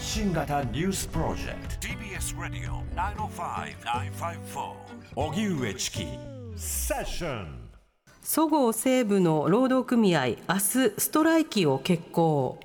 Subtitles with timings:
[0.00, 1.88] 発信型ニュースプロジェクト。
[1.88, 2.82] TBS ラディオ
[3.28, 4.72] 905-954
[5.14, 6.06] おぎゅうえちき
[6.56, 7.68] セッション
[8.22, 10.38] そごう・西部の労働組合明日
[10.96, 12.58] ストライキを決行。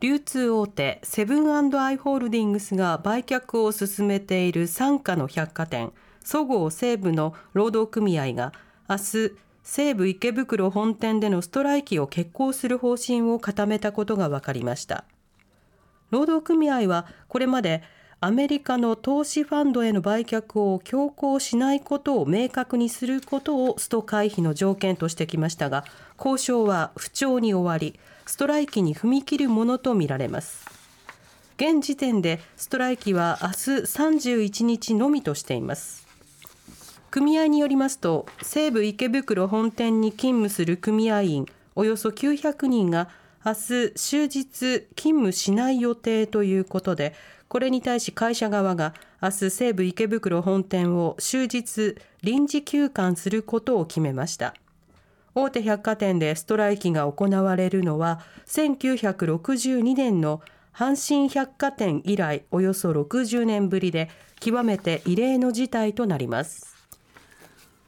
[0.00, 5.92] 流通大手セブンアイ・ホールディングスが売却を進めている傘下の百貨店
[6.24, 8.52] そごう・西部の労働組合が
[8.90, 9.32] 明日
[9.62, 15.04] 西武池袋本店でのストライキを決行する方針を固めたことが分かりました
[16.10, 17.82] 労働組合はこれまで
[18.20, 25.84] アメリカの投資ファンドへの売却を強行しないことを明確にすることをスト回避の条件としてきましたが
[26.16, 30.64] 交渉は不調に終わりストライキに踏み切るものとみられます。
[31.56, 36.04] 現時点でストライキは明日31日のみとしています。
[37.10, 41.46] 組合によりますと西武池袋本店に勤務する組合員
[41.76, 43.08] およそ900人が
[43.46, 47.14] 明日終日勤務しない予定ということで
[47.48, 54.54] これに対し会社側が明日西武池袋本店を終日臨時休館することを決めました。
[55.34, 60.40] 大手百貨店でストライキが行われるのは1962年の
[60.72, 66.73] 阪神百貨店以来およそ60年ぶりで極めて異例の事態となります。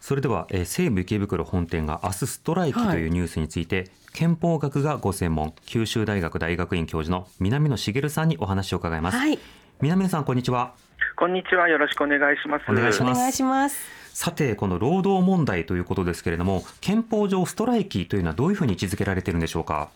[0.06, 9.36] それでは、えー、西武池袋本店が明日ストライキというニュースについて、はい、憲法学がご専門九州大学大学院教授の南野茂さんにお話を伺います、はい、
[9.80, 10.74] 南野さんこんにちは。
[11.16, 11.68] こんにちは。
[11.68, 12.70] よろしくお願いします。
[12.70, 13.77] お願いします。
[14.14, 19.88] さてこの労働問題ということですけれども憲法上ストライキというのはどういうふうに位置づけられているんでしょうか？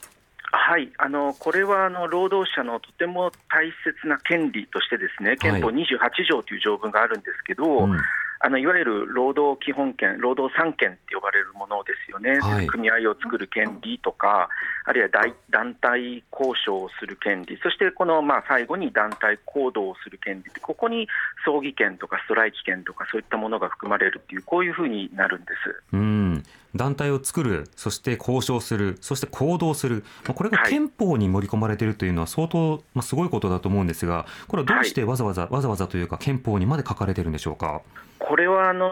[0.51, 0.91] はい。
[0.99, 8.01] あのこれはあの労働者のとても大切な権利としてですね憲法28条という条文があるんですけど、はいうん
[8.43, 14.49] あのいわゆる労働基本権、労働三権って呼ばれるものですよね、はい、組合を作る権利とか、
[14.87, 15.09] あるいは
[15.51, 21.07] 団体交渉をする権利、そしてこのまあ最後に団体行動をする権利、ここに
[21.45, 25.83] 葬儀権とかストライキ権とか、そういったものが含まれるっていう、こういうふうになるんです。
[25.93, 26.43] うん。
[26.77, 37.83] 団体を作る、そして交渉する、そして行動する、これが憲法に盛り込まれているというのは、相当、まあ、すごいことだと思うんですが、これはどうしてわざわざ、はい、わざわざというか、憲法にまで書かれているんでしょうか？
[38.19, 38.89] これはあの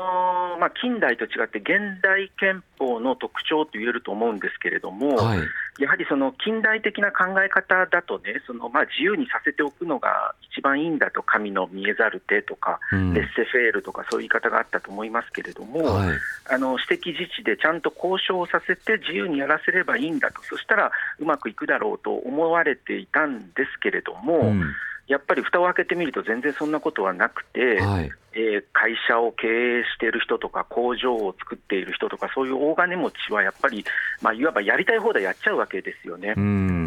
[0.59, 5.39] まあ、近代と違って現代憲法の特徴と言えると思うんですけれども、はい、
[5.79, 16.09] やはりその近代的な考え方だとね、そのまあ自由にさせておくのが一番いいんだと、神の見えざる手とか、うん、レッセフェールとか、そういう言い方があったと思いますけれども、はい、
[16.51, 20.91] あの私的自治でちゃんと交渉させて、自由にやらせればいいんだと、そしたら
[21.21, 24.65] うまくいくだろうと思われていたんですけれども、うん
[25.09, 33.85] やっぱり蓋を開けてみると、全然そんなことはなくて、はい、えー、会社を経営している人とか、工場を作っている人とか、そういう大金持ちはやっぱり、
[34.21, 36.35] まあ、いわばやりたい放題やっちゃうわけですよね。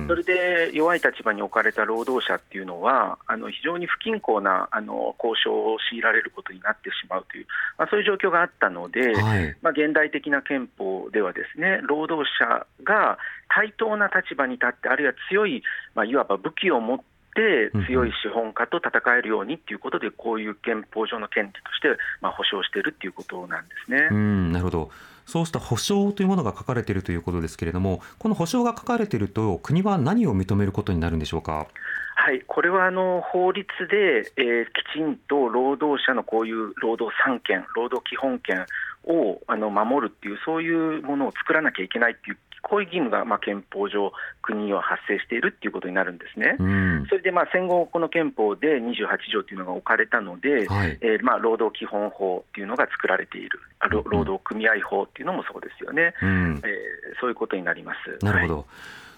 [0.07, 13.17] それで弱い立場に置かれた労働者っていうのは、あの非常に不均衡なあの交渉を強いられることになってしまうという、まあ、そういう状況があったので、はい、まあ、現代的な憲法では、ですね労働者が
[13.47, 15.63] 対等な立場に立って、あるいは強い、
[15.95, 24.09] まあ、いわば武器を持ってって強い資本家と戦えるようにということで、こういう憲法上の権利として、まあ、保障しているということなんですね。
[24.11, 24.91] うんなるほど
[25.25, 31.67] そうした保障というものが書かれているということですけれども、この保障が書かれていると、国は何を認めることになるんでしょうか？
[32.15, 38.65] はい、これはあの法律で、えー、きちんと労働者のこういう労働三権、労働基本権
[39.05, 46.55] をあの守るっていう、そういうものを作らなきゃいけないっていうこういう義務がまあ憲法上、国には発生しているということになるんですね。
[46.59, 53.59] うん、それでまあ戦後、この憲法で28条というのが置かれたので、はい、えー、まあ労働基本法というのが作られている、
[54.05, 58.23] 労働組合法というのもそうですよね、うん、えー、そういうことになります。
[58.23, 58.65] なるほど、はい。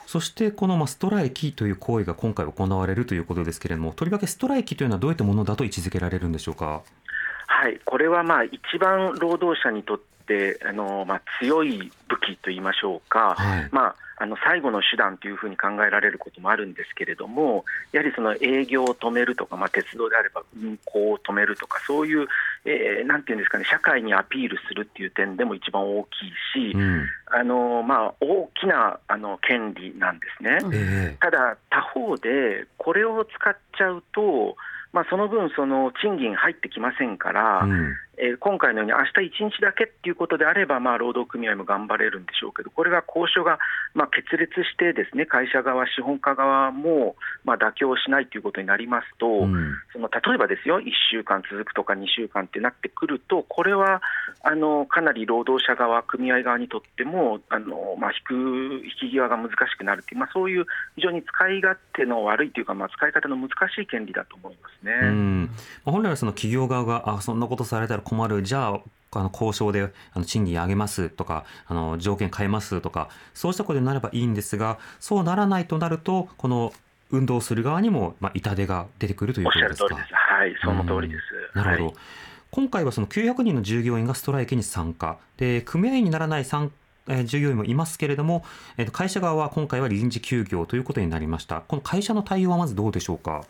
[0.06, 6.82] そしてこのストライキという行為が今回行われるということですけれども、とりわけストライキというのはどういったものだと位置づけられるんでしょうか？
[7.46, 11.92] はい、これはまあ一番労働者にとってあの、まあ、強い
[12.28, 22.28] 武器といいましょうか、はい、まあ、あの最後の手段というふうに考えられることもあるんですけれども、やはりその営業を止めるとか、まあ、鉄道であれば運行を止めるとか、そういう、
[22.66, 30.60] えー、なんていうんですかね、社会にアピールするっていう点でも一番大きいし、うん、あのまあ、大きなあの権利なんですね。
[30.74, 34.56] えー、ただ、他方で、これを使っちゃうと、
[34.94, 43.58] まあ、その分、その賃金入ってきませんから、うん、えー、今回のように明日1日だけっていうことであれば、まあ、労働組合も頑張れるんでしょうけど、これが交渉が
[43.94, 54.02] まあ決裂して、ですね会社側、資本家側もまあ妥協しないということになりますと、うん、その例えばですよ、1週間続くとか2週間ってなってくると、これは
[54.44, 60.66] あのかなり労働者側、組合側にとっても、あのまあ、引く引き際が難しくなるという、まあ、そういう
[60.96, 64.94] 非常に使い勝手の悪いというか、まあ、使い方の難しい権利だと思いますね。
[65.02, 65.50] うん
[65.86, 68.80] 本来はその企業側があそんなことされたら困る、じゃあ
[69.16, 76.74] あの交渉であの賃金上げますとかあの条件変えますとかそうしたことになればいいんですがそうならないとなるとこの
[77.12, 79.96] 運動する側にも、まあ、痛手が出てくるということですか？
[79.96, 81.56] はい、その通りです。
[81.56, 81.86] なるほど。
[81.90, 81.96] はい、
[82.50, 86.72] 今回はその900人の従業員がストライキに参加で組合員にならない参
[87.08, 88.44] え従業員もいますけれども、
[88.78, 91.62] えー、会社側は今回は臨時休業ということになりました。
[91.62, 93.44] この会社の対応はまずどうでしょうか？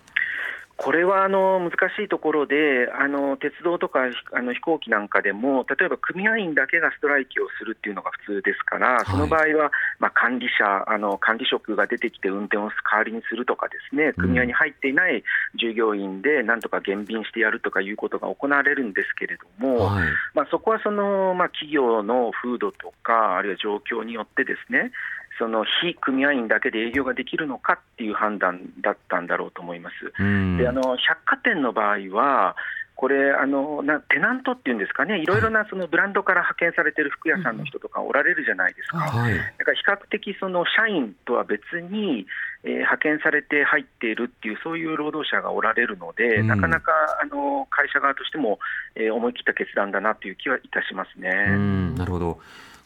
[0.76, 4.02] これはあの難しいところで、あの鉄道とか
[4.34, 15.24] あの飛行機なんかでも、例えば組合員だけがストライキをするっていうのが普通ですから、その場合は、まあ、管理者あの、管理職が出てきて運転を代わりにするとか、ですね組合に入っていない
[15.56, 24.92] 従業員でなんとか減便してやるとかいうことが行われるんですけれども、はい、まあ、そこはその、まあ、企業の風土とか、あるいは状況によって、ですね
[25.40, 29.96] その非組合員だけで営業ができるのかっていう判断だったんだろうと思います。
[30.58, 32.56] であの百貨店の場合は
[32.96, 42.28] これあのな、テナントっていうんですかね、いろいろなそのブランドから派遣されている服屋さんの人とかおられるじゃないですか、はい、だから比較的、その社員とは別に、
[42.64, 46.92] えー、派遣されて入っているっていう、そういう労働者がおられるので、うん、なかなか
[47.22, 48.60] あの会社側としても、
[48.96, 51.30] えー、思い切った決断だなという気はいたしますね。
[51.98, 52.40] なるほど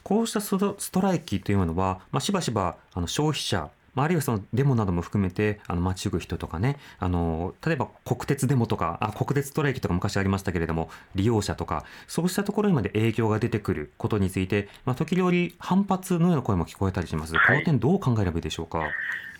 [0.07, 0.57] こうしたス
[0.89, 18.83] トライキというのは、まあ、しばしばあの消費者あるいはそのデモなども含めてあの街行く人とかねあの例えば国鉄デモとかあ国鉄ストライキとか昔ありましたけれども利用者とかそうしたところにまで影響が出てくることについて、まあ、時折反発のような声も聞こえたりします、はい、この点どう考えればいいでしょうか？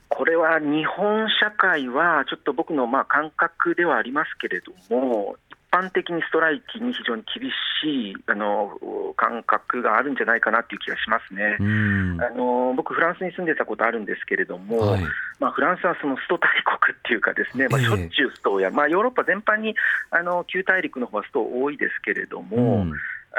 [0.10, 5.36] これは日本社会は、ちょっと僕のまあ感覚ではありますけれども、
[5.78, 7.50] 般的にストライキに非常に厳
[7.82, 8.78] しいあの
[9.16, 11.58] 感覚があるんじゃないかなという気がしますね。
[11.60, 15.04] あの僕、フランスに住んでたことあるんですけれども、はい、
[15.40, 19.76] まあ、フランスはそのスト大国っていうか、ですね、まあ、しょっちゅうストをや、まあ、ヨーロッパ全般に
[20.10, 22.86] あの旧大陸の方はスト多いですけれども、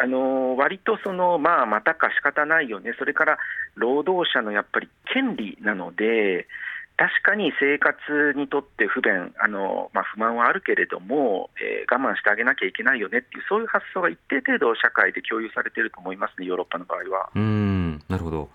[0.01, 3.39] あの割とその、まあ、またか仕方ないよね、それから
[3.75, 6.47] 労働者のやっぱり権利なので、
[6.99, 7.97] 確かに生活
[8.37, 17.31] にとって不便、あのまあ、不満はあるけれども、えー、我慢してあげなきゃいけないよねっていう、そういう発想が一定程度、社会で共有されていると思いますね、ヨーロッパの場合は。
[17.37, 18.51] うんなるほど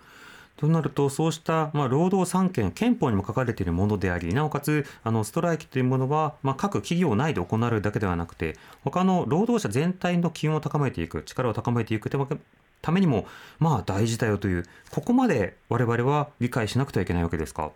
[0.57, 13.25] となると、そうした、まあ、労働三権、憲法にも書かれているものであり、なおかつ、あのストライキというものは、まあ、各企業内で行われるだけではなくて、他の労働者全体の機運を高めていく、力を高めていくためにも、
[13.60, 17.72] まあ、大事だよという、ここまで我々は理解しなくてはいけないわけですか？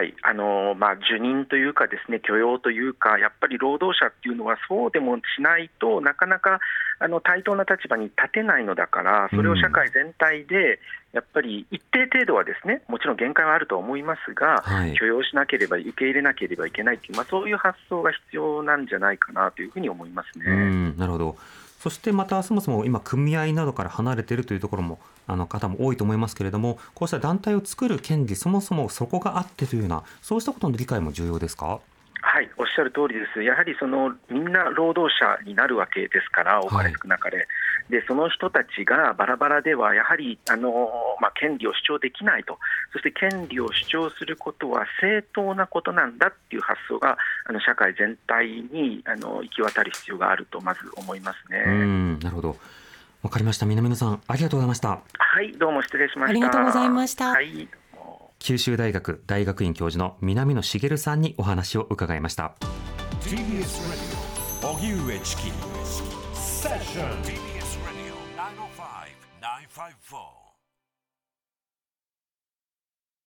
[0.00, 0.14] はい。
[0.22, 6.58] あのまあ、受任というか、ですね許容というか、やっぱり労働者っていうのは、そうでもしないとなかなか
[6.98, 10.80] あの対等な立場に立てないのだから、それを社会全体で
[11.12, 20.94] やっぱり一定程度はですねもちろん限界はあると思いますが、はい、許容しなければ、受け入れなければいけないという、まあ、そういう発想が必要なんじゃないかなというふうに思いますね。
[20.96, 21.36] なるほど
[21.80, 31.80] そしてまたそもそも今組合などから離れているというところもあの方も多いと思いますけれどもこうした団体を作る権利そもそもそこがあってというようなそうしたことの理解も重要ですか？
[32.32, 37.46] はい、おっしゃる通りです、やはりそのみんな労働者になるわけですから、多かれ少なかれ、はい、
[37.90, 40.70] でその人たちがバラバラでは、やはりあの、
[41.20, 42.60] まあ、権利を主張できないと、
[42.92, 51.64] そして権利を主張することは正当なことなんだっていう発想が、あの社会全体にあの行き渡る必要があると、まず思いますね。
[52.22, 52.56] なるほど。
[53.24, 53.66] わかりました。
[53.66, 55.00] 南野さんありがとうございました。
[55.18, 56.30] はいどうも失礼しました。
[56.30, 57.68] ありがとうございました、はい
[58.40, 62.56] 九州大学大学院教授の南野茂さんにお話を伺いました。
[63.20, 64.02] TBS ラジ
[64.64, 65.42] オ荻上チキ
[66.34, 68.14] セッション TBS Radio
[69.40, 70.49] 905-954